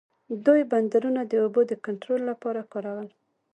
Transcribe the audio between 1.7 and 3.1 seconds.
کنټرول لپاره کارول.